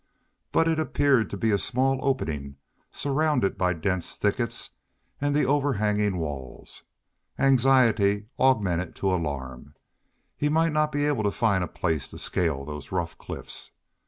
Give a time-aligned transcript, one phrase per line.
[0.51, 2.55] But it appeared to be a small opening
[2.91, 4.71] surrounded by dense thickets
[5.19, 6.85] and the overhanging walls.
[7.37, 9.75] Anxiety augmented to alarm.
[10.35, 13.73] He might not be able to find a place to scale those rough cliffs.